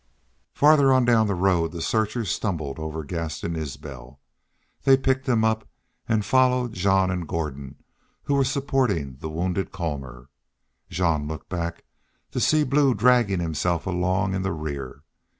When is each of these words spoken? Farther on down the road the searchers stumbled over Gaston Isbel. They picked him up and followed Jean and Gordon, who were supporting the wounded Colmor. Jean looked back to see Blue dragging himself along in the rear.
Farther 0.55 0.91
on 0.91 1.05
down 1.05 1.27
the 1.27 1.35
road 1.35 1.71
the 1.71 1.79
searchers 1.83 2.31
stumbled 2.31 2.79
over 2.79 3.03
Gaston 3.03 3.55
Isbel. 3.55 4.19
They 4.81 4.97
picked 4.97 5.29
him 5.29 5.45
up 5.45 5.69
and 6.09 6.25
followed 6.25 6.73
Jean 6.73 7.11
and 7.11 7.27
Gordon, 7.27 7.75
who 8.23 8.33
were 8.33 8.43
supporting 8.43 9.17
the 9.19 9.29
wounded 9.29 9.71
Colmor. 9.71 10.29
Jean 10.89 11.27
looked 11.27 11.49
back 11.49 11.83
to 12.31 12.39
see 12.39 12.63
Blue 12.63 12.95
dragging 12.95 13.41
himself 13.41 13.85
along 13.85 14.33
in 14.33 14.41
the 14.41 14.53
rear. 14.53 15.03